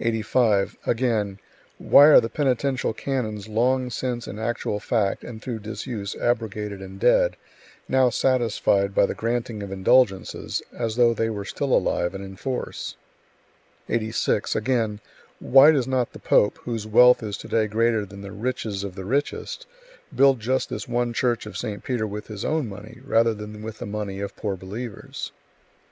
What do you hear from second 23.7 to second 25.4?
the money of poor believers?"